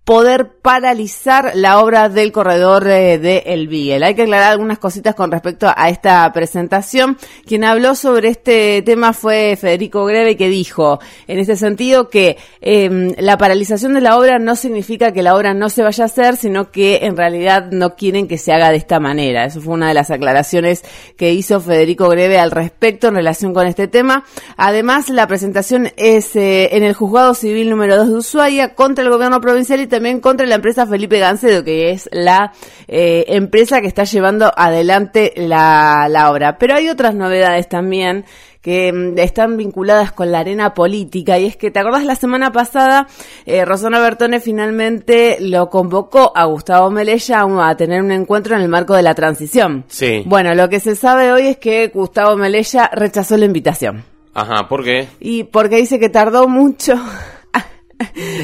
poder 0.09 0.53
paralizar 0.63 1.51
la 1.53 1.79
obra 1.79 2.09
del 2.09 2.31
corredor 2.31 2.87
eh, 2.87 3.19
de 3.19 3.43
El 3.45 3.67
Beagle. 3.67 4.07
Hay 4.07 4.15
que 4.15 4.23
aclarar 4.23 4.53
algunas 4.53 4.79
cositas 4.79 5.13
con 5.13 5.31
respecto 5.31 5.67
a 5.69 5.87
esta 5.89 6.33
presentación. 6.33 7.15
Quien 7.45 7.63
habló 7.63 7.93
sobre 7.93 8.29
este 8.29 8.81
tema 8.81 9.13
fue 9.13 9.55
Federico 9.55 10.05
Greve, 10.05 10.35
que 10.35 10.49
dijo, 10.49 10.99
en 11.27 11.37
este 11.37 11.55
sentido, 11.55 12.09
que 12.09 12.37
eh, 12.59 13.13
la 13.19 13.37
paralización 13.37 13.93
de 13.93 14.01
la 14.01 14.17
obra 14.17 14.39
no 14.39 14.55
significa 14.55 15.11
que 15.11 15.21
la 15.21 15.35
obra 15.35 15.53
no 15.53 15.69
se 15.69 15.83
vaya 15.83 16.05
a 16.05 16.07
hacer, 16.07 16.37
sino 16.37 16.71
que 16.71 17.01
en 17.03 17.15
realidad 17.15 17.69
no 17.69 17.95
quieren 17.95 18.27
que 18.27 18.39
se 18.39 18.51
haga 18.51 18.71
de 18.71 18.77
esta 18.77 18.99
manera. 18.99 19.45
Eso 19.45 19.61
fue 19.61 19.75
una 19.75 19.89
de 19.89 19.93
las 19.93 20.09
aclaraciones 20.09 20.83
que 21.17 21.33
hizo 21.33 21.61
Federico 21.61 22.09
Greve 22.09 22.39
al 22.39 22.49
respecto 22.49 23.09
en 23.09 23.13
relación 23.13 23.53
con 23.53 23.67
este 23.67 23.87
tema. 23.87 24.23
Además, 24.57 25.09
la 25.09 25.27
presentación 25.27 25.91
es 25.97 26.35
eh, 26.35 26.75
en 26.75 26.81
el 26.81 26.95
juzgado 26.95 27.35
civil 27.35 27.69
número 27.69 27.95
2 27.95 28.07
de 28.07 28.15
Ushuaia 28.15 28.73
contra 28.73 29.03
el 29.03 29.11
gobierno 29.11 29.39
provincial 29.39 29.79
y 29.81 29.98
también 29.99 30.21
contra 30.21 30.47
la 30.47 30.55
empresa 30.55 30.87
Felipe 30.87 31.19
Gancedo, 31.19 31.61
que 31.61 31.91
es 31.91 32.07
la 32.13 32.53
eh, 32.87 33.25
empresa 33.27 33.81
que 33.81 33.87
está 33.87 34.05
llevando 34.05 34.49
adelante 34.55 35.33
la, 35.35 36.07
la 36.09 36.31
obra. 36.31 36.57
Pero 36.57 36.75
hay 36.75 36.87
otras 36.87 37.15
novedades 37.15 37.67
también 37.67 38.23
que 38.61 38.93
mm, 38.93 39.19
están 39.19 39.57
vinculadas 39.57 40.13
con 40.13 40.31
la 40.31 40.39
arena 40.39 40.73
política 40.73 41.37
y 41.37 41.47
es 41.47 41.57
que 41.57 41.69
te 41.69 41.79
acordás 41.79 42.05
la 42.05 42.15
semana 42.15 42.53
pasada 42.53 43.07
eh, 43.45 43.65
Rosana 43.65 43.99
Bertone 43.99 44.39
finalmente 44.39 45.35
lo 45.41 45.69
convocó 45.69 46.31
a 46.33 46.45
Gustavo 46.45 46.89
Melella 46.89 47.41
a 47.41 47.75
tener 47.75 48.01
un 48.01 48.13
encuentro 48.13 48.55
en 48.55 48.61
el 48.61 48.69
marco 48.69 48.95
de 48.95 49.03
la 49.03 49.15
transición. 49.15 49.83
Sí. 49.89 50.23
Bueno, 50.25 50.55
lo 50.55 50.69
que 50.69 50.79
se 50.79 50.95
sabe 50.95 51.33
hoy 51.33 51.47
es 51.47 51.57
que 51.57 51.89
Gustavo 51.89 52.37
Melella 52.37 52.89
rechazó 52.93 53.35
la 53.35 53.43
invitación. 53.43 54.05
Ajá, 54.33 54.69
¿por 54.69 54.85
qué? 54.85 55.09
Y 55.19 55.43
porque 55.43 55.75
dice 55.75 55.99
que 55.99 56.07
tardó 56.07 56.47
mucho 56.47 56.95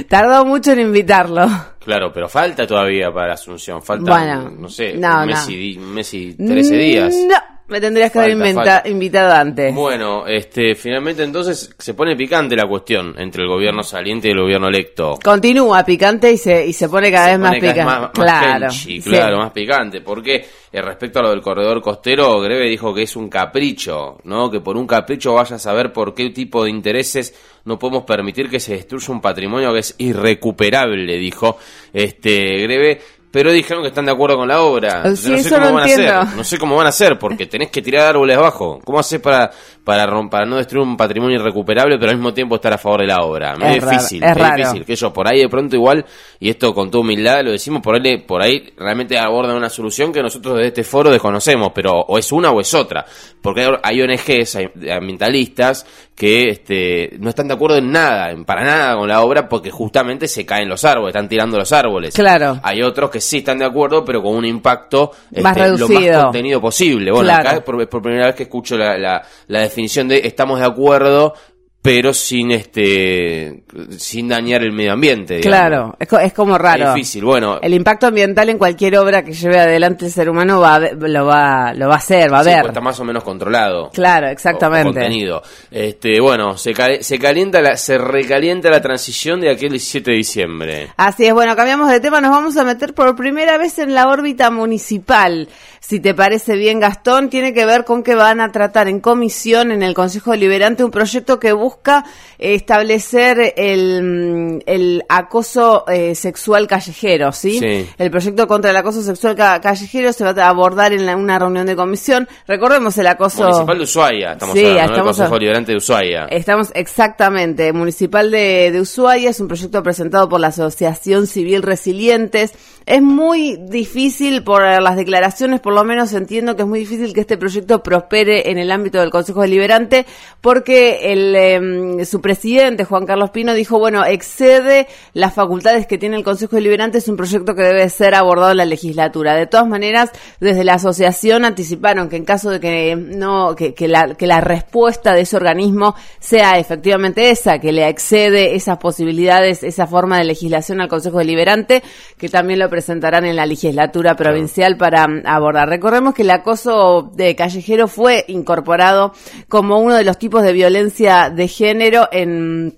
Tardó 0.09 0.45
mucho 0.45 0.71
en 0.71 0.79
invitarlo. 0.79 1.47
Claro, 1.85 2.11
pero 2.11 2.27
falta 2.27 2.65
todavía 2.67 3.11
para 3.13 3.33
Asunción. 3.35 3.81
Falta, 3.81 4.11
Bueno, 4.11 4.49
no 4.49 4.67
sé, 4.69 4.93
no, 4.97 5.21
un, 5.21 5.27
mes 5.27 5.45
no. 5.47 5.53
y, 5.53 5.77
un 5.77 5.93
mes 5.93 6.13
y 6.13 6.33
13 6.33 6.75
días. 6.77 7.15
No, 7.29 7.35
me 7.67 7.79
tendrías 7.81 8.11
que 8.11 8.19
haber 8.19 8.31
inventa- 8.31 8.83
invitado 8.85 9.33
antes. 9.33 9.73
Bueno, 9.73 10.25
este, 10.27 10.75
finalmente 10.75 11.23
entonces 11.23 11.73
se 11.77 11.93
pone 11.93 12.15
picante 12.15 12.55
la 12.55 12.67
cuestión 12.67 13.15
entre 13.17 13.43
el 13.43 13.47
gobierno 13.49 13.81
saliente 13.83 14.27
y 14.27 14.31
el 14.31 14.39
gobierno 14.41 14.67
electo. 14.67 15.17
Continúa 15.23 15.83
picante 15.85 16.31
y 16.31 16.37
se, 16.37 16.65
y 16.65 16.73
se 16.73 16.89
pone 16.89 17.11
cada 17.11 17.25
Se 17.25 17.31
vez 17.31 17.39
más 17.39 17.49
pone 17.51 17.61
picante. 17.61 17.83
más- 17.85 18.01
más 18.01 18.11
claro. 18.11 18.69
sí. 18.71 18.99
claro, 19.01 19.37
más 19.39 19.51
picante. 19.51 20.01
Porque 20.01 20.45
eh, 20.71 20.81
respecto 20.81 21.19
a 21.19 21.23
lo 21.23 21.29
del 21.29 21.41
corredor 21.41 21.81
costero, 21.81 22.39
Greve 22.39 22.69
dijo 22.69 22.93
que 22.93 23.03
es 23.03 23.15
un 23.15 23.29
capricho, 23.29 24.17
¿no? 24.25 24.51
Que 24.51 24.59
por 24.59 24.75
un 24.77 24.85
capricho 24.87 25.33
vaya 25.33 25.55
a 25.55 25.59
saber 25.59 25.91
por 25.93 26.13
qué 26.13 26.29
tipo 26.31 26.63
de 26.63 26.69
intereses 26.69 27.33
no 27.65 27.79
podemos 27.79 28.03
permitir 28.03 28.47
que 28.47 28.59
se 28.59 28.73
destruya 28.73 29.11
un 29.11 29.21
patrimonio 29.21 29.73
que 29.73 29.79
es 29.79 29.95
irrecuperable, 29.97 31.17
dijo 31.17 31.57
este 31.93 32.63
Greve. 32.63 33.01
Pero 33.31 33.51
dijeron 33.51 33.83
que 33.83 33.89
están 33.89 34.05
de 34.05 34.13
acuerdo 34.13 34.37
con 34.37 34.47
la 34.47 34.61
obra. 34.61 35.13
Sí, 35.13 35.29
no 35.29 35.37
sé 35.37 35.49
eso 35.49 35.55
cómo 35.55 35.73
van 35.73 35.83
a 35.83 35.85
hacer. 35.85 36.37
No 36.37 36.43
sé 36.45 36.57
cómo 36.57 36.75
van 36.77 36.85
a 36.85 36.89
hacer, 36.89 37.19
porque 37.19 37.47
tenés 37.47 37.69
que 37.69 37.81
tirar 37.81 38.07
árboles 38.07 38.37
abajo. 38.37 38.79
¿Cómo 38.85 38.97
haces 38.97 39.19
para, 39.19 39.51
para, 39.85 40.05
para 40.29 40.45
no 40.45 40.57
destruir 40.57 40.85
un 40.85 40.97
patrimonio 40.97 41.39
irrecuperable, 41.39 41.97
pero 41.97 42.11
al 42.11 42.17
mismo 42.17 42.33
tiempo 42.33 42.55
estar 42.55 42.73
a 42.73 42.77
favor 42.77 43.01
de 43.01 43.07
la 43.07 43.19
obra? 43.21 43.53
Es 43.53 43.81
raro, 43.81 43.91
difícil, 43.91 44.23
es 44.23 44.31
es 44.31 44.37
raro. 44.37 44.55
difícil. 44.57 44.85
Que 44.85 44.91
ellos 44.93 45.11
por 45.13 45.27
ahí 45.31 45.39
de 45.39 45.47
pronto 45.49 45.75
igual, 45.75 46.03
y 46.39 46.49
esto 46.49 46.73
con 46.73 46.91
toda 46.91 47.01
humildad 47.03 47.43
lo 47.45 47.51
decimos, 47.51 47.81
por 47.81 47.95
ahí, 47.95 48.17
por 48.17 48.41
ahí 48.41 48.73
realmente 48.75 49.17
abordan 49.17 49.55
una 49.55 49.69
solución 49.69 50.11
que 50.11 50.21
nosotros 50.21 50.55
desde 50.55 50.67
este 50.67 50.83
foro 50.83 51.09
desconocemos, 51.11 51.71
pero 51.73 51.91
o 51.93 52.17
es 52.17 52.29
una 52.33 52.51
o 52.51 52.59
es 52.59 52.73
otra. 52.73 53.05
Porque 53.41 53.65
hay- 53.83 54.01
ONGs, 54.01 54.55
hay 54.55 54.69
ambientalistas, 54.91 55.85
que 56.15 56.49
este, 56.49 57.17
no 57.19 57.29
están 57.29 57.47
de 57.47 57.53
acuerdo 57.55 57.77
en 57.77 57.91
nada, 57.91 58.31
en 58.31 58.45
para 58.45 58.63
nada 58.63 58.95
con 58.95 59.07
la 59.07 59.21
obra, 59.21 59.49
porque 59.49 59.69
justamente 59.69 60.27
se 60.27 60.45
caen 60.45 60.69
los 60.69 60.83
árboles, 60.85 61.09
están 61.13 61.27
tirando 61.27 61.57
los 61.57 61.71
árboles. 61.73 62.13
Claro. 62.15 62.59
Hay 62.63 62.81
otros 62.81 63.09
que 63.09 63.19
sí 63.19 63.39
están 63.39 63.57
de 63.59 63.65
acuerdo, 63.65 64.03
pero 64.05 64.21
con 64.23 64.35
un 64.35 64.45
impacto 64.45 65.11
Más 65.11 65.17
este, 65.21 65.41
lo 65.41 65.43
más 65.43 65.57
reducido. 65.57 66.23
contenido 66.23 66.61
posible. 66.61 67.11
Bueno, 67.11 67.25
Claro. 67.27 67.49
acá 67.49 67.57
es 67.57 67.63
por, 67.63 67.81
es 67.81 67.87
por 67.87 68.01
primera 68.01 68.27
vez 68.27 68.35
que 68.35 68.43
escucho 68.43 68.77
la, 68.77 68.97
la, 68.97 69.21
la 69.47 69.59
definición 69.75 70.07
de 70.07 70.21
estamos 70.23 70.59
de 70.59 70.65
acuerdo, 70.65 71.33
pero 71.81 72.15
sin 72.15 72.49
este 72.49 73.63
sin 73.99 74.27
dañar 74.27 74.63
el 74.63 74.71
medio 74.71 74.93
ambiente. 74.93 75.35
digamos. 75.35 75.45
Claro, 75.59 75.95
es, 75.99 76.07
es 76.27 76.33
como 76.33 76.57
raro. 76.57 76.87
Es 76.87 76.93
difícil. 76.95 77.23
Bueno, 77.23 77.59
El 77.61 77.75
impacto 77.75 78.07
ambiental 78.07 78.49
en 78.49 78.57
cualquier 78.57 78.97
obra 78.97 79.23
que 79.23 79.33
lleve 79.33 79.59
adelante 79.59 80.05
el 80.05 80.11
ser 80.11 80.27
humano 80.27 80.59
va 80.59 80.75
a 80.75 80.79
lo 80.79 81.25
va 81.27 81.73
lo 81.75 81.87
va 81.87 81.93
a 81.93 81.97
hacer, 81.97 82.33
va 82.33 82.39
a 82.39 82.43
sí, 82.43 82.49
ver. 82.49 82.61
pues 82.61 82.69
está 82.69 82.81
más 82.81 82.99
o 82.99 83.03
menos 83.03 83.23
controlado. 83.23 83.91
Claro, 83.93 84.25
o- 84.25 84.29
o 84.29 84.33
exactamente. 84.33 84.85
contenido. 84.93 85.43
Este, 85.69 86.19
bueno, 86.19 86.57
se, 86.57 86.73
cali- 86.73 87.03
se 87.03 87.19
calienta 87.19 87.61
la, 87.61 87.77
se 87.77 87.99
recalienta 87.99 88.71
la 88.71 88.81
transición 88.81 89.39
de 89.41 89.51
aquel 89.51 89.69
17 89.69 90.09
de 90.09 90.17
diciembre. 90.17 90.87
Así 90.97 91.27
es, 91.27 91.33
bueno, 91.35 91.55
cambiamos 91.55 91.91
de 91.91 91.99
tema, 91.99 92.19
nos 92.19 92.31
vamos 92.31 92.57
a 92.57 92.63
meter 92.63 92.95
por 92.95 93.15
primera 93.15 93.59
vez 93.59 93.77
en 93.77 93.93
la 93.93 94.07
órbita 94.07 94.49
municipal. 94.49 95.47
Si 95.87 95.99
te 95.99 96.15
parece 96.15 96.55
bien, 96.55 96.79
Gastón, 96.79 97.29
tiene 97.29 97.53
que 97.53 97.63
ver 97.63 97.85
con 97.85 98.01
que 98.01 98.15
van 98.15 98.41
a 98.41 98.51
tratar 98.51 98.87
en 98.87 98.99
comisión 98.99 99.71
en 99.71 99.83
el 99.83 99.93
Consejo 99.93 100.31
Deliberante 100.31 100.83
un 100.83 100.89
proyecto 100.89 101.39
que 101.39 101.53
busca 101.53 102.03
eh, 102.39 102.55
establecer 102.55 103.53
el, 103.55 104.01
mm, 104.01 104.59
el 104.65 105.03
acoso 105.07 105.85
eh, 105.87 106.15
sexual 106.15 106.65
callejero, 106.65 107.31
¿sí? 107.33 107.59
Sí. 107.59 107.87
El 107.99 108.09
proyecto 108.09 108.47
contra 108.47 108.71
el 108.71 108.77
acoso 108.77 109.03
sexual 109.03 109.35
ca- 109.35 109.61
callejero 109.61 110.11
se 110.11 110.23
va 110.23 110.31
a 110.43 110.49
abordar 110.49 110.91
en 110.91 111.05
la- 111.05 111.15
una 111.15 111.37
reunión 111.37 111.67
de 111.67 111.75
comisión. 111.75 112.27
Recordemos 112.47 112.97
el 112.97 113.05
acoso... 113.05 113.43
Municipal 113.43 113.77
de 113.77 113.83
Ushuaia, 113.83 114.31
estamos 114.33 114.57
Sí, 114.57 114.65
hablando, 114.65 114.91
¿no? 114.93 114.97
el 114.97 115.03
Consejo 115.03 115.35
a- 115.35 115.39
Liberante 115.39 115.71
de 115.71 115.77
Ushuaia. 115.77 116.25
Estamos 116.31 116.71
exactamente, 116.73 117.71
Municipal 117.73 118.31
de, 118.31 118.71
de 118.71 118.81
Ushuaia 118.81 119.29
es 119.29 119.39
un 119.39 119.47
proyecto 119.47 119.83
presentado 119.83 120.27
por 120.29 120.39
la 120.39 120.47
Asociación 120.47 121.27
Civil 121.27 121.61
Resilientes. 121.61 122.53
Es 122.87 123.01
muy 123.03 123.57
difícil 123.69 124.43
por 124.43 124.61
las 124.63 124.95
declaraciones, 124.95 125.59
por 125.59 125.74
lo 125.75 125.83
menos 125.83 126.13
entiendo 126.13 126.55
que 126.55 126.63
es 126.63 126.67
muy 126.67 126.79
difícil 126.79 127.13
que 127.13 127.21
este 127.21 127.37
proyecto 127.37 127.83
prospere 127.83 128.49
en 128.49 128.57
el 128.57 128.71
ámbito 128.71 128.99
del 128.99 129.09
Consejo 129.09 129.41
Deliberante 129.41 130.05
porque 130.41 131.11
el, 131.11 131.35
eh, 131.35 131.59
mm, 131.59 132.05
su 132.05 132.21
presidente, 132.21 132.85
Juan 132.85 133.05
Carlos 133.05 133.29
Pino, 133.31 133.53
dijo, 133.53 133.79
bueno, 133.79 134.05
excede 134.05 134.87
las 135.13 135.33
facultades 135.33 135.87
que 135.87 135.97
tiene 135.97 136.17
el 136.17 136.23
Consejo 136.23 136.55
Deliberante, 136.55 136.97
es 136.97 137.07
un 137.07 137.17
proyecto 137.17 137.55
que 137.55 137.61
debe 137.61 137.89
ser 137.89 138.15
abordado 138.15 138.51
en 138.51 138.57
la 138.57 138.65
legislatura. 138.65 139.35
De 139.35 139.47
todas 139.47 139.67
maneras, 139.67 140.11
desde 140.39 140.63
la 140.63 140.75
asociación 140.75 141.45
anticiparon 141.45 142.09
que 142.09 142.15
en 142.15 142.25
caso 142.25 142.49
de 142.49 142.59
que 142.59 142.95
no, 142.95 143.55
que, 143.55 143.73
que 143.73 143.87
la, 143.87 144.15
que 144.15 144.27
la 144.27 144.41
respuesta 144.41 145.13
de 145.13 145.21
ese 145.21 145.35
organismo 145.35 145.95
sea 146.19 146.57
efectivamente 146.57 147.29
esa, 147.29 147.59
que 147.59 147.71
le 147.71 147.87
excede 147.87 148.55
esas 148.55 148.77
posibilidades, 148.77 149.63
esa 149.63 149.87
forma 149.87 150.17
de 150.17 150.25
legislación 150.25 150.81
al 150.81 150.87
Consejo 150.87 151.19
Deliberante, 151.19 151.83
que 152.17 152.29
también 152.29 152.59
lo 152.59 152.69
presentarán 152.69 153.25
en 153.25 153.35
la 153.35 153.45
legislatura 153.45 154.15
provincial 154.15 154.77
para 154.77 155.07
mm, 155.07 155.23
Recordemos 155.65 156.13
que 156.13 156.21
el 156.23 156.31
acoso 156.31 157.11
de 157.13 157.35
callejero 157.35 157.87
fue 157.87 158.25
incorporado 158.27 159.13
como 159.49 159.79
uno 159.79 159.95
de 159.95 160.03
los 160.03 160.17
tipos 160.17 160.43
de 160.43 160.53
violencia 160.53 161.29
de 161.29 161.47
género 161.47 162.07
en 162.11 162.77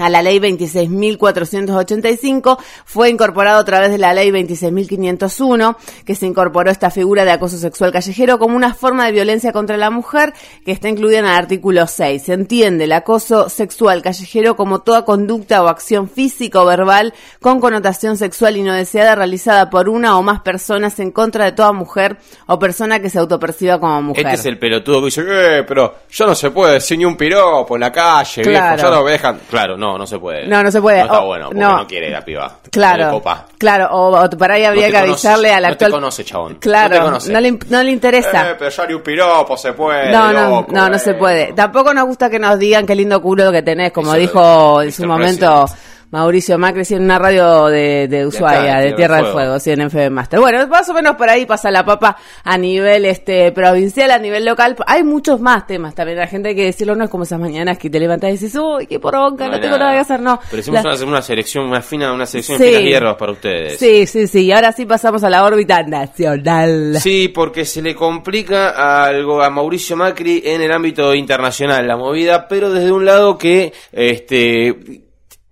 a 0.00 0.08
la 0.08 0.22
ley 0.22 0.38
26.485, 0.38 2.58
fue 2.84 3.10
incorporado 3.10 3.58
a 3.60 3.64
través 3.64 3.90
de 3.90 3.98
la 3.98 4.14
ley 4.14 4.30
26.501, 4.30 5.76
que 6.04 6.14
se 6.14 6.26
incorporó 6.26 6.70
esta 6.70 6.90
figura 6.90 7.24
de 7.24 7.32
acoso 7.32 7.58
sexual 7.58 7.92
callejero 7.92 8.38
como 8.38 8.56
una 8.56 8.74
forma 8.74 9.06
de 9.06 9.12
violencia 9.12 9.52
contra 9.52 9.76
la 9.76 9.90
mujer 9.90 10.32
que 10.64 10.72
está 10.72 10.88
incluida 10.88 11.18
en 11.18 11.24
el 11.26 11.32
artículo 11.32 11.86
6. 11.86 12.22
Se 12.22 12.32
entiende 12.32 12.84
el 12.84 12.92
acoso 12.92 13.48
sexual 13.48 14.02
callejero 14.02 14.56
como 14.56 14.80
toda 14.80 15.04
conducta 15.04 15.62
o 15.62 15.68
acción 15.68 16.08
física 16.08 16.60
o 16.62 16.66
verbal 16.66 17.12
con 17.40 17.60
connotación 17.60 18.16
sexual 18.16 18.56
y 18.56 18.62
no 18.62 18.74
deseada 18.74 19.14
realizada 19.14 19.70
por 19.70 19.88
una 19.88 20.18
o 20.18 20.22
más 20.22 20.40
personas 20.40 20.98
en 21.00 21.10
contra 21.10 21.44
de 21.44 21.52
toda 21.52 21.72
mujer 21.72 22.18
o 22.46 22.58
persona 22.58 23.00
que 23.00 23.10
se 23.10 23.18
autoperciba 23.18 23.78
como 23.78 24.02
mujer. 24.02 24.26
Este 24.26 24.40
es 24.40 24.46
el 24.46 24.58
pelotudo 24.58 25.00
que 25.00 25.04
dice, 25.06 25.24
eh, 25.28 25.64
pero 25.64 25.94
ya 26.10 26.26
no 26.26 26.34
se 26.34 26.50
puede 26.50 26.74
decir 26.74 26.98
ni 26.98 27.04
un 27.04 27.16
piropo 27.16 27.76
en 27.76 27.80
la 27.80 27.92
calle, 27.92 28.42
Claro. 28.42 28.76
viejo, 28.76 28.90
ya 28.90 28.96
no 28.96 29.04
me 29.04 29.10
dejan. 29.12 29.40
Claro, 29.48 29.76
no, 29.82 29.98
no 29.98 30.06
se 30.06 30.18
puede. 30.18 30.46
No, 30.46 30.62
no 30.62 30.70
se 30.70 30.80
puede. 30.80 30.98
No 31.00 31.04
está 31.04 31.20
O- 31.20 31.26
bueno, 31.26 31.46
porque 31.46 31.60
no. 31.60 31.76
no, 31.78 31.86
quiere 31.86 32.08
la 32.10 32.22
piba. 32.24 32.56
Claro, 32.70 33.10
copa. 33.10 33.46
claro, 33.58 33.88
o, 33.90 34.24
o 34.24 34.30
para 34.30 34.54
ahí 34.54 34.64
habría 34.64 34.86
que 34.86 34.92
conoce, 34.92 35.10
avisarle 35.28 35.52
al 35.52 35.62
no 35.62 35.68
te 35.68 35.72
actual. 35.72 35.90
conoce, 35.92 36.24
chabón. 36.24 36.54
Claro, 36.54 36.88
No 36.94 36.94
te 37.00 37.04
conoce. 37.06 37.32
no 37.32 37.40
le, 37.40 37.58
no 37.68 37.82
le 37.82 37.90
interesa. 37.90 38.50
Eh, 38.50 38.54
pero 38.58 38.70
ya 38.70 38.86
ni 38.86 38.94
un 38.94 39.02
piropo 39.02 39.56
se 39.56 39.72
puede. 39.74 40.10
No, 40.10 40.32
no, 40.32 40.48
loco, 40.48 40.72
no, 40.72 40.88
no 40.88 40.96
eh. 40.96 40.98
se 40.98 41.14
puede. 41.14 41.52
Tampoco 41.52 41.92
nos 41.92 42.06
gusta 42.06 42.30
que 42.30 42.38
nos 42.38 42.58
digan 42.58 42.86
qué 42.86 42.94
lindo 42.94 43.20
culo 43.20 43.50
que 43.52 43.62
tenés, 43.62 43.92
como 43.92 44.12
Eso 44.14 44.20
dijo 44.20 44.82
en 44.82 44.92
su 44.92 45.06
momento. 45.06 45.66
Mauricio 46.12 46.58
Macri, 46.58 46.84
sí, 46.84 46.94
en 46.94 47.04
una 47.04 47.18
radio 47.18 47.66
de, 47.68 48.06
de 48.06 48.26
Ushuaia, 48.26 48.74
acá, 48.74 48.80
de 48.82 48.92
Tierra 48.92 49.16
del 49.16 49.26
Fuego, 49.32 49.58
sí, 49.58 49.70
en 49.70 49.80
FM 49.80 50.10
Master. 50.10 50.40
Bueno, 50.40 50.66
más 50.68 50.86
o 50.90 50.92
menos 50.92 51.16
por 51.16 51.30
ahí 51.30 51.46
pasa 51.46 51.70
la 51.70 51.86
papa 51.86 52.18
a 52.44 52.58
nivel 52.58 53.06
este 53.06 53.50
provincial, 53.52 54.10
a 54.10 54.18
nivel 54.18 54.44
local. 54.44 54.76
Hay 54.86 55.04
muchos 55.04 55.40
más 55.40 55.66
temas 55.66 55.94
también. 55.94 56.18
La 56.18 56.26
gente 56.26 56.50
hay 56.50 56.54
que 56.54 56.66
decirlo, 56.66 56.94
no 56.94 57.04
es 57.04 57.10
como 57.10 57.24
esas 57.24 57.40
mañanas 57.40 57.78
que 57.78 57.88
te 57.88 57.98
levantas 57.98 58.28
y 58.28 58.32
dices, 58.32 58.54
uy, 58.56 58.86
qué 58.86 59.00
poronca, 59.00 59.48
no, 59.48 59.54
hay 59.54 59.60
tengo 59.62 59.78
nada 59.78 59.92
que 59.94 60.00
hacer, 60.00 60.20
no. 60.20 60.38
Pero 60.50 60.60
hicimos 60.60 60.84
La- 60.84 60.94
una, 60.94 61.04
una 61.06 61.22
selección, 61.22 61.64
una 61.64 61.80
fina, 61.80 62.12
una 62.12 62.26
selección 62.26 62.58
Sí. 62.58 62.64
de 62.64 62.70
finas 62.72 62.84
hierbas 62.84 63.16
para 63.16 63.32
ustedes. 63.32 63.78
Sí, 63.78 64.06
sí, 64.06 64.26
sí. 64.26 64.44
Y 64.44 64.52
ahora 64.52 64.70
sí 64.72 64.84
pasamos 64.84 65.24
a 65.24 65.30
la 65.30 65.42
órbita 65.44 65.82
nacional. 65.82 66.96
Sí, 67.00 67.28
porque 67.28 67.64
se 67.64 67.80
le 67.80 67.94
complica 67.94 69.04
algo 69.06 69.42
a 69.42 69.48
Mauricio 69.48 69.96
Macri 69.96 70.42
en 70.44 70.60
el 70.60 70.72
ámbito 70.72 71.14
internacional 71.14 71.86
la 71.86 71.96
movida, 71.96 72.46
pero 72.48 72.70
desde 72.70 72.92
un 72.92 73.06
lado 73.06 73.38
que 73.38 73.72
este 73.92 74.76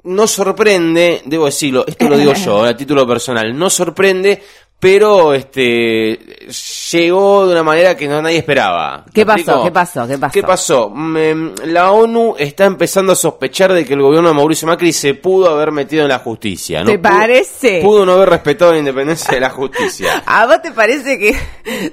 no 0.05 0.27
sorprende, 0.27 1.23
debo 1.25 1.47
decirlo, 1.47 1.85
esto 1.87 2.09
lo 2.09 2.17
digo 2.17 2.33
yo, 2.35 2.63
a 2.65 2.77
título 2.77 3.07
personal, 3.07 3.57
no 3.57 3.71
sorprende, 3.71 4.43
pero 4.81 5.35
este 5.35 6.19
llegó 6.91 7.47
de 7.47 7.53
una 7.53 7.63
manera 7.63 7.95
que 7.97 8.09
no 8.09 8.21
nadie 8.23 8.39
esperaba. 8.39 9.05
¿Qué 9.13 9.21
¿Me 9.21 9.27
pasó? 9.27 9.39
explico? 9.41 9.65
¿Qué 9.65 9.71
pasó? 9.71 10.09
¿Qué 10.09 10.19
pasó? 10.19 10.33
¿Qué 10.33 10.43
pasó? 10.43 10.91
Mm, 10.95 11.49
la 11.67 11.93
ONU 11.93 12.35
está 12.39 12.65
empezando 12.65 13.13
a 13.13 13.15
sospechar 13.15 13.75
de 13.75 13.85
que 13.85 13.93
el 13.93 14.01
gobierno 14.01 14.31
de 14.31 14.35
Mauricio 14.35 14.67
Macri 14.67 14.95
se 14.95 15.13
pudo 15.15 15.51
haber 15.51 15.71
metido 15.71 16.03
en 16.05 16.09
la 16.09 16.19
justicia. 16.21 16.81
¿no? 16.83 16.87
¿Te 16.91 16.99
parece? 16.99 17.81
Pudo 17.83 18.07
no 18.07 18.13
haber 18.15 18.31
respetado 18.31 18.73
la 18.73 18.79
independencia 18.79 19.35
de 19.35 19.41
la 19.41 19.51
justicia. 19.51 20.23
¿A 20.27 20.47
vos 20.47 20.63
te 20.63 20.73
parece 20.73 21.19
que 21.19 21.37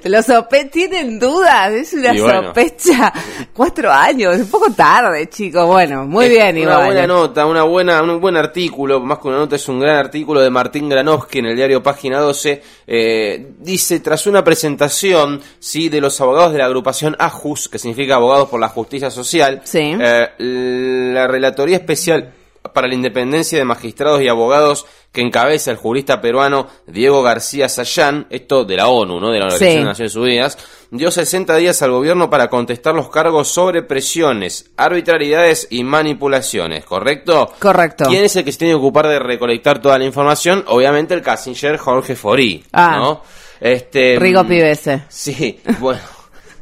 los 0.08 0.24
sospe 0.24 0.64
tienen 0.64 1.18
dudas? 1.20 1.70
Es 1.72 1.92
una 1.92 2.12
bueno. 2.14 2.42
sospecha. 2.44 3.12
Cuatro 3.52 3.92
años, 3.92 4.34
un 4.38 4.48
poco 4.48 4.70
tarde, 4.72 5.28
chicos. 5.28 5.66
Bueno, 5.66 6.06
muy 6.06 6.24
Es 6.24 6.30
bien, 6.30 6.56
Una 6.56 6.60
igual. 6.62 6.84
buena 6.86 7.06
nota, 7.06 7.44
una 7.44 7.62
buena, 7.64 8.02
un 8.02 8.18
buen 8.18 8.36
artículo, 8.38 8.98
más 9.00 9.18
que 9.18 9.28
una 9.28 9.36
nota, 9.36 9.56
es 9.56 9.68
un 9.68 9.78
gran 9.78 9.96
artículo 9.96 10.40
de 10.40 10.48
Martín 10.48 10.88
Granovsky 10.88 11.40
en 11.40 11.46
el 11.46 11.56
diario 11.56 11.82
Página 11.82 12.18
12. 12.18 12.77
Eh, 12.86 13.52
dice, 13.58 14.00
tras 14.00 14.26
una 14.26 14.44
presentación, 14.44 15.40
sí, 15.58 15.88
de 15.88 16.00
los 16.00 16.20
abogados 16.20 16.52
de 16.52 16.58
la 16.58 16.66
agrupación 16.66 17.16
AJUS, 17.18 17.68
que 17.68 17.78
significa 17.78 18.14
Abogados 18.16 18.48
por 18.48 18.60
la 18.60 18.68
Justicia 18.68 19.10
Social, 19.10 19.60
Sí. 19.64 19.94
eh, 20.00 20.28
la 20.38 21.26
Relatoría 21.26 21.76
Especial 21.76 22.32
para 22.72 22.88
la 22.88 22.94
Independencia 22.94 23.58
de 23.58 23.64
Magistrados 23.64 24.20
y 24.22 24.28
Abogados 24.28 24.86
que 25.12 25.22
encabeza 25.22 25.70
el 25.70 25.78
jurista 25.78 26.20
peruano 26.20 26.66
Diego 26.86 27.22
García 27.22 27.68
Sayán, 27.68 28.26
esto 28.30 28.64
de 28.64 28.76
la 28.76 28.88
ONU, 28.88 29.18
¿no? 29.20 29.30
de 29.30 29.38
la 29.38 29.46
Organización 29.46 29.72
Sí. 29.72 29.78
de 29.78 29.84
Naciones 29.84 30.16
Unidas, 30.16 30.58
dio 30.90 31.10
60 31.10 31.56
días 31.56 31.80
al 31.82 31.90
gobierno 31.92 32.28
para 32.28 32.48
contestar 32.48 32.94
los 32.94 33.08
cargos 33.08 33.48
sobre 33.48 33.82
presiones, 33.82 34.70
arbitrariedades 34.76 35.66
y 35.70 35.82
manipulaciones, 35.84 36.84
¿correcto? 36.84 37.50
Correcto. 37.58 38.04
¿Quién 38.08 38.24
es 38.24 38.36
el 38.36 38.44
que 38.44 38.52
se 38.52 38.58
tiene 38.58 38.72
que 38.72 38.78
ocupar 38.78 39.08
de 39.08 39.18
recolectar 39.18 39.80
toda 39.80 39.98
la 39.98 40.04
información? 40.04 40.62
Obviamente 40.68 41.14
el 41.14 41.22
canciller 41.22 41.78
Jorge 41.78 42.14
Forí, 42.14 42.64
Ah. 42.72 42.96
¿no? 42.98 43.22
Este, 43.60 44.16
Rico 44.20 44.44
mm, 44.44 44.48
pibe 44.48 44.70
ese. 44.70 45.02
Sí, 45.08 45.58
bueno, 45.80 46.00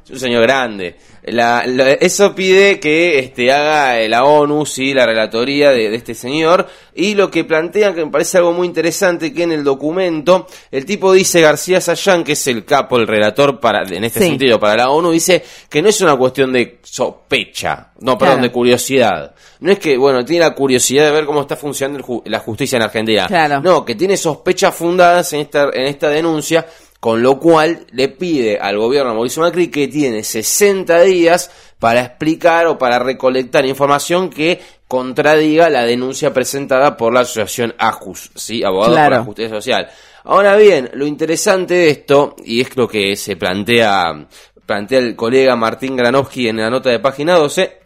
es 0.04 0.10
un 0.10 0.18
señor 0.20 0.42
grande. 0.42 0.96
La- 1.26 1.64
la- 1.66 1.90
eso 1.92 2.34
pide 2.36 2.78
que 2.78 3.18
este, 3.18 3.50
haga 3.52 4.00
eh, 4.00 4.08
la 4.08 4.24
ONU, 4.24 4.64
sí, 4.64 4.94
la 4.94 5.06
relatoría 5.06 5.70
de, 5.70 5.90
de 5.90 5.96
este 5.96 6.14
señor. 6.14 6.68
Y 6.94 7.14
lo 7.14 7.30
que 7.30 7.44
plantea, 7.44 7.92
que 7.94 8.04
me 8.04 8.10
parece 8.10 8.38
algo 8.38 8.52
muy 8.52 8.66
interesante, 8.66 9.32
que 9.34 9.42
en 9.42 9.50
el 9.52 9.64
documento, 9.64 10.46
el 10.70 10.84
tipo 10.86 11.12
dice, 11.12 11.40
García 11.40 11.80
Sayán, 11.80 12.22
que 12.24 12.32
es 12.32 12.46
el 12.46 12.64
capo, 12.64 12.96
el 12.96 13.06
relator 13.08 13.58
para, 13.60 13.82
en 13.82 14.04
este 14.04 14.20
Sí. 14.20 14.28
sentido 14.28 14.60
para 14.60 14.76
la 14.76 14.90
ONU, 14.90 15.10
dice 15.10 15.42
que 15.68 15.82
no 15.82 15.88
es 15.88 16.00
una 16.00 16.16
cuestión 16.16 16.52
de 16.52 16.78
sospecha, 16.82 17.90
no, 18.00 18.16
perdón, 18.16 18.36
Claro. 18.36 18.42
de 18.48 18.52
curiosidad. 18.52 19.34
No 19.60 19.72
es 19.72 19.78
que, 19.78 19.96
bueno, 19.96 20.24
tiene 20.24 20.44
la 20.44 20.54
curiosidad 20.54 21.06
de 21.06 21.10
ver 21.10 21.24
cómo 21.26 21.40
está 21.40 21.56
funcionando 21.56 21.98
el 21.98 22.04
ju- 22.04 22.22
la 22.26 22.38
justicia 22.38 22.76
en 22.76 22.82
Argentina. 22.82 23.26
Claro. 23.26 23.60
No, 23.62 23.84
que 23.84 23.94
tiene 23.94 24.16
sospechas 24.16 24.74
fundadas 24.74 25.32
en 25.32 25.40
esta, 25.40 25.70
en 25.72 25.86
esta 25.86 26.08
denuncia, 26.08 26.66
con 27.06 27.22
lo 27.22 27.38
cual 27.38 27.86
le 27.92 28.08
pide 28.08 28.58
al 28.58 28.78
gobierno 28.78 29.10
de 29.10 29.14
Mauricio 29.14 29.40
Macri 29.40 29.68
que 29.68 29.86
tiene 29.86 30.24
60 30.24 31.02
días 31.02 31.52
para 31.78 32.00
explicar 32.00 32.66
o 32.66 32.78
para 32.78 32.98
recolectar 32.98 33.64
información 33.64 34.28
que 34.28 34.60
contradiga 34.88 35.70
la 35.70 35.84
denuncia 35.84 36.34
presentada 36.34 36.96
por 36.96 37.14
la 37.14 37.20
asociación 37.20 37.76
AJUS, 37.78 38.32
¿sí? 38.34 38.64
Abogados 38.64 38.98
por 38.98 39.10
la 39.12 39.22
Justicia 39.22 39.50
Social. 39.50 39.88
Ahora 40.24 40.56
bien, 40.56 40.90
lo 40.94 41.06
interesante 41.06 41.74
de 41.74 41.90
esto, 41.90 42.34
y 42.44 42.60
es 42.60 42.76
lo 42.76 42.88
que 42.88 43.14
se 43.14 43.36
plantea, 43.36 44.26
plantea 44.66 44.98
el 44.98 45.14
colega 45.14 45.54
Martín 45.54 45.94
Granovsky 45.94 46.48
en 46.48 46.56
la 46.56 46.70
nota 46.70 46.90
de 46.90 46.98
página 46.98 47.36
12, 47.36 47.85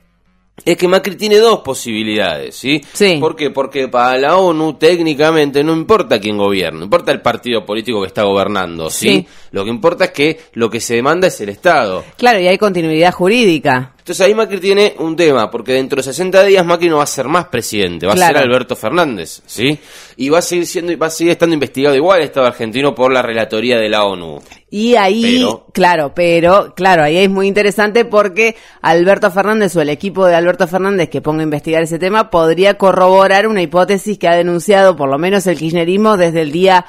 es 0.64 0.76
que 0.76 0.88
Macri 0.88 1.16
tiene 1.16 1.38
dos 1.38 1.60
posibilidades, 1.60 2.54
¿sí? 2.54 2.80
Sí. 2.92 3.16
¿Por 3.20 3.36
qué? 3.36 3.50
Porque 3.50 3.88
para 3.88 4.18
la 4.18 4.36
ONU 4.36 4.74
técnicamente 4.74 5.62
no 5.64 5.72
importa 5.72 6.20
quién 6.20 6.36
gobierna, 6.36 6.78
no 6.78 6.84
importa 6.84 7.12
el 7.12 7.20
partido 7.20 7.64
político 7.64 8.00
que 8.00 8.06
está 8.06 8.22
gobernando, 8.22 8.90
¿sí? 8.90 9.08
Sí. 9.08 9.26
Lo 9.52 9.64
que 9.64 9.70
importa 9.70 10.06
es 10.06 10.10
que 10.10 10.40
lo 10.54 10.70
que 10.70 10.80
se 10.80 10.94
demanda 10.94 11.28
es 11.28 11.40
el 11.40 11.48
Estado. 11.48 12.04
Claro, 12.16 12.40
y 12.40 12.46
hay 12.46 12.58
continuidad 12.58 13.12
jurídica. 13.12 13.94
Entonces 14.00 14.26
ahí 14.26 14.34
Macri 14.34 14.58
tiene 14.58 14.94
un 14.98 15.14
tema, 15.14 15.50
porque 15.50 15.72
dentro 15.74 15.96
de 15.96 16.02
60 16.02 16.42
días 16.44 16.66
Macri 16.66 16.88
no 16.88 16.96
va 16.98 17.04
a 17.04 17.06
ser 17.06 17.28
más 17.28 17.46
presidente, 17.46 18.06
va 18.06 18.14
Claro. 18.14 18.38
a 18.38 18.40
ser 18.40 18.48
Alberto 18.50 18.74
Fernández, 18.76 19.42
¿sí? 19.46 19.78
Y 20.16 20.28
va 20.28 20.38
a 20.38 20.42
seguir 20.42 20.66
siendo, 20.66 20.96
va 20.98 21.06
a 21.06 21.10
seguir 21.10 21.32
estando 21.32 21.54
investigado 21.54 21.94
igual 21.96 22.18
el 22.18 22.24
Estado 22.24 22.46
argentino 22.46 22.94
por 22.94 23.12
la 23.12 23.22
relatoría 23.22 23.78
de 23.78 23.88
la 23.88 24.04
ONU. 24.04 24.40
Y 24.72 24.94
ahí, 24.94 25.38
Pero- 25.38 25.66
claro, 25.72 26.12
pero, 26.14 26.74
claro, 26.76 27.02
ahí 27.02 27.16
es 27.16 27.28
muy 27.30 27.48
interesante 27.48 28.04
porque 28.04 28.54
Alberto 28.82 29.30
Fernández 29.30 29.74
o 29.76 29.80
el 29.80 29.88
equipo 29.88 30.26
de 30.26 30.36
Alberto 30.36 30.68
Fernández 30.68 31.08
que 31.08 31.20
ponga 31.20 31.40
a 31.40 31.44
investigar 31.44 31.82
ese 31.82 31.98
tema 31.98 32.30
podría 32.30 32.74
corroborar 32.74 33.48
una 33.48 33.62
hipótesis 33.62 34.16
que 34.18 34.28
ha 34.28 34.36
denunciado 34.36 34.94
por 34.96 35.08
lo 35.08 35.18
menos 35.18 35.46
el 35.48 35.58
kirchnerismo 35.58 36.16
desde 36.16 36.42
el 36.42 36.52
día 36.52 36.86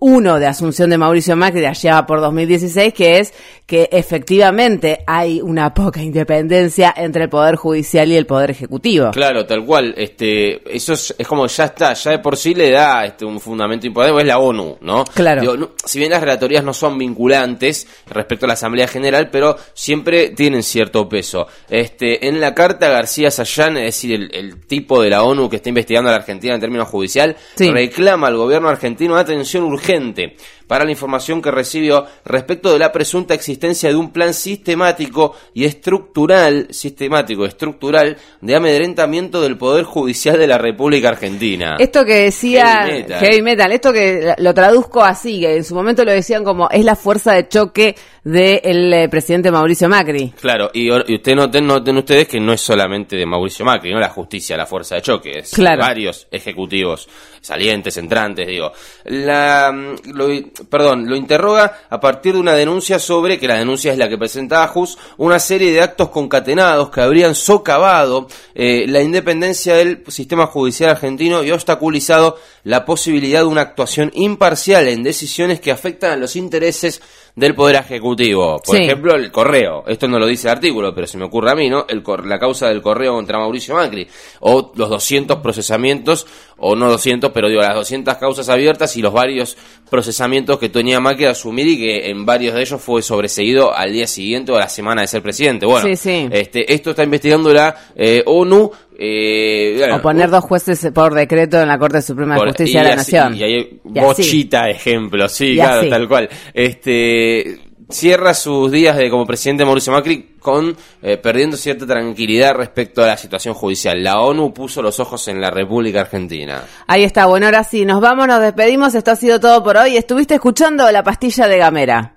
uno 0.00 0.40
de 0.40 0.46
asunción 0.48 0.90
de 0.90 0.98
Mauricio 0.98 1.36
Macri 1.36 1.60
de 1.60 1.68
allá 1.68 2.04
por 2.04 2.20
2016, 2.20 2.92
que 2.92 3.18
es 3.18 3.32
que 3.66 3.88
efectivamente 3.92 5.04
hay 5.06 5.40
una 5.40 5.72
poca 5.72 6.02
independencia 6.02 6.49
entre 6.58 7.24
el 7.24 7.28
Poder 7.28 7.56
Judicial 7.56 8.10
y 8.10 8.16
el 8.16 8.26
Poder 8.26 8.50
Ejecutivo. 8.50 9.10
Claro, 9.12 9.46
tal 9.46 9.64
cual. 9.64 9.94
Este, 9.96 10.60
eso 10.76 10.92
es, 10.94 11.14
es 11.18 11.26
como 11.26 11.46
ya 11.46 11.64
está, 11.66 11.92
ya 11.94 12.10
de 12.12 12.18
por 12.18 12.36
sí 12.36 12.54
le 12.54 12.70
da 12.70 13.04
este, 13.04 13.24
un 13.24 13.40
fundamento 13.40 13.86
importante, 13.86 14.20
es 14.20 14.26
la 14.26 14.38
ONU, 14.38 14.78
¿no? 14.80 15.04
Claro. 15.14 15.40
Digo, 15.40 15.56
no- 15.56 15.70
si 15.84 15.98
bien 15.98 16.10
las 16.10 16.20
relatorías 16.20 16.64
no 16.64 16.72
son 16.74 16.98
vinculantes 16.98 17.86
respecto 18.06 18.46
a 18.46 18.48
la 18.48 18.54
Asamblea 18.54 18.88
General, 18.88 19.28
pero 19.30 19.56
siempre 19.74 20.30
tienen 20.30 20.62
cierto 20.62 21.08
peso. 21.08 21.46
Este, 21.68 22.26
en 22.28 22.40
la 22.40 22.54
carta 22.54 22.88
García 22.88 23.30
Sayán, 23.30 23.76
es 23.76 23.84
decir, 23.84 24.12
el, 24.14 24.34
el 24.34 24.66
tipo 24.66 25.02
de 25.02 25.10
la 25.10 25.22
ONU 25.22 25.48
que 25.48 25.56
está 25.56 25.68
investigando 25.68 26.08
a 26.08 26.12
la 26.12 26.18
Argentina 26.18 26.54
en 26.54 26.60
términos 26.60 26.88
judicial, 26.88 27.36
Sí. 27.56 27.70
reclama 27.70 28.28
al 28.28 28.36
gobierno 28.36 28.68
argentino 28.68 29.16
atención 29.16 29.64
urgente 29.64 30.36
para 30.70 30.84
la 30.84 30.92
información 30.92 31.42
que 31.42 31.50
recibió 31.50 32.06
respecto 32.24 32.72
de 32.72 32.78
la 32.78 32.92
presunta 32.92 33.34
existencia 33.34 33.88
de 33.88 33.96
un 33.96 34.12
plan 34.12 34.32
sistemático 34.32 35.34
y 35.52 35.64
estructural, 35.64 36.68
sistemático, 36.70 37.44
estructural, 37.44 38.16
de 38.40 38.54
amedrentamiento 38.54 39.42
del 39.42 39.58
Poder 39.58 39.84
Judicial 39.84 40.38
de 40.38 40.46
la 40.46 40.58
República 40.58 41.08
Argentina. 41.08 41.74
Esto 41.76 42.04
que 42.04 42.22
decía 42.22 42.86
heavy 42.86 43.42
metal. 43.42 43.72
esto 43.72 43.92
que 43.92 44.32
lo 44.38 44.54
traduzco 44.54 45.02
así, 45.02 45.40
que 45.40 45.56
en 45.56 45.64
su 45.64 45.74
momento 45.74 46.04
lo 46.04 46.12
decían 46.12 46.44
como 46.44 46.70
es 46.70 46.84
la 46.84 46.94
fuerza 46.94 47.32
de 47.32 47.48
choque 47.48 47.96
del 48.22 48.92
eh, 48.92 49.08
presidente 49.08 49.50
Mauricio 49.50 49.88
Macri. 49.88 50.32
Claro, 50.40 50.70
y, 50.72 50.88
usted 50.88 51.34
noten, 51.34 51.66
noten 51.66 51.96
ustedes 51.96 52.28
que 52.28 52.38
no 52.38 52.52
es 52.52 52.60
solamente 52.60 53.16
de 53.16 53.26
Mauricio 53.26 53.64
Macri, 53.64 53.92
no 53.92 53.98
la 53.98 54.10
justicia, 54.10 54.56
la 54.56 54.66
fuerza 54.66 54.94
de 54.94 55.02
choque, 55.02 55.38
es 55.38 55.52
varios 55.58 56.28
ejecutivos 56.30 57.08
salientes, 57.40 57.96
entrantes, 57.96 58.46
digo. 58.46 58.72
La, 59.04 59.72
mm, 59.72 60.12
lo, 60.12 60.28
perdón, 60.68 61.08
lo 61.08 61.16
interroga 61.16 61.78
a 61.88 62.00
partir 62.00 62.34
de 62.34 62.40
una 62.40 62.54
denuncia 62.54 62.98
sobre, 62.98 63.38
que 63.38 63.48
la 63.48 63.58
denuncia 63.58 63.92
es 63.92 63.98
la 63.98 64.08
que 64.08 64.18
presenta 64.18 64.62
Ajus, 64.62 64.98
una 65.16 65.38
serie 65.38 65.72
de 65.72 65.80
actos 65.80 66.10
concatenados 66.10 66.90
que 66.90 67.00
habrían 67.00 67.34
socavado 67.34 68.28
eh, 68.54 68.84
la 68.88 69.02
independencia 69.02 69.74
del 69.76 70.04
sistema 70.08 70.46
judicial 70.46 70.90
argentino 70.90 71.42
y 71.42 71.50
obstaculizado 71.50 72.38
la 72.64 72.84
posibilidad 72.84 73.40
de 73.40 73.46
una 73.46 73.62
actuación 73.62 74.10
imparcial 74.14 74.88
en 74.88 75.02
decisiones 75.02 75.60
que 75.60 75.70
afectan 75.70 76.12
a 76.12 76.16
los 76.16 76.36
intereses 76.36 77.00
del 77.34 77.54
Poder 77.54 77.76
Ejecutivo. 77.76 78.60
Por 78.64 78.76
ejemplo, 78.76 79.14
el 79.14 79.30
correo. 79.30 79.84
Esto 79.86 80.08
no 80.08 80.18
lo 80.18 80.26
dice 80.26 80.48
el 80.48 80.52
artículo, 80.52 80.94
pero 80.94 81.06
se 81.06 81.18
me 81.18 81.24
ocurre 81.24 81.50
a 81.50 81.54
mí, 81.54 81.68
¿no? 81.68 81.86
El, 81.88 82.02
la 82.24 82.38
causa 82.38 82.68
del 82.68 82.82
correo 82.82 83.14
contra 83.14 83.38
Mauricio 83.38 83.74
Macri. 83.74 84.06
O 84.40 84.72
los 84.74 84.88
200 84.88 85.38
procesamientos, 85.38 86.26
o 86.58 86.74
no 86.76 86.90
200, 86.90 87.30
pero 87.32 87.48
digo, 87.48 87.60
las 87.62 87.74
200 87.74 88.16
causas 88.16 88.48
abiertas 88.48 88.96
y 88.96 89.02
los 89.02 89.12
varios 89.12 89.56
procesamientos 89.88 90.58
que 90.58 90.68
tenía 90.68 91.00
Macri 91.00 91.26
a 91.26 91.30
asumir 91.30 91.66
y 91.66 91.78
que 91.78 92.10
en 92.10 92.24
varios 92.24 92.54
de 92.54 92.62
ellos 92.62 92.80
fue 92.80 93.02
sobreseído 93.02 93.74
al 93.74 93.92
día 93.92 94.06
siguiente 94.06 94.52
o 94.52 94.56
a 94.56 94.60
la 94.60 94.68
semana 94.68 95.02
de 95.02 95.08
ser 95.08 95.22
presidente. 95.22 95.66
Bueno, 95.66 95.86
Este, 96.30 96.72
esto 96.72 96.90
está 96.90 97.02
investigando 97.02 97.52
la 97.52 97.76
eh, 97.96 98.22
ONU 98.26 98.70
eh, 99.02 99.90
o 99.90 100.02
poner 100.02 100.28
dos 100.28 100.44
jueces 100.44 100.90
por 100.92 101.14
decreto 101.14 101.58
en 101.58 101.68
la 101.68 101.78
Corte 101.78 102.02
Suprema 102.02 102.34
de 102.34 102.42
Justicia 102.42 102.82
de 102.82 102.88
la 102.90 102.96
Nación. 102.96 103.34
Y 103.34 103.42
hay 103.42 103.80
bochita 103.82 104.68
ejemplo, 104.68 105.26
sí, 105.26 105.54
claro, 105.54 105.88
tal 105.88 106.06
cual. 106.06 106.28
Este 106.52 107.60
cierra 107.88 108.34
sus 108.34 108.70
días 108.70 108.98
de 108.98 109.08
como 109.08 109.26
presidente 109.26 109.64
Mauricio 109.64 109.92
Macri 109.92 110.36
con 110.38 110.76
eh, 111.00 111.16
perdiendo 111.16 111.56
cierta 111.56 111.86
tranquilidad 111.86 112.54
respecto 112.54 113.02
a 113.02 113.06
la 113.06 113.16
situación 113.16 113.54
judicial. 113.54 114.02
La 114.02 114.20
ONU 114.20 114.52
puso 114.52 114.82
los 114.82 115.00
ojos 115.00 115.28
en 115.28 115.40
la 115.40 115.50
República 115.50 116.02
Argentina. 116.02 116.62
Ahí 116.86 117.02
está, 117.02 117.24
bueno, 117.24 117.46
ahora 117.46 117.64
sí, 117.64 117.86
nos 117.86 118.02
vamos, 118.02 118.26
nos 118.26 118.40
despedimos, 118.40 118.94
esto 118.94 119.12
ha 119.12 119.16
sido 119.16 119.40
todo 119.40 119.64
por 119.64 119.78
hoy. 119.78 119.96
Estuviste 119.96 120.34
escuchando 120.34 120.90
la 120.92 121.02
pastilla 121.02 121.48
de 121.48 121.56
Gamera. 121.56 122.16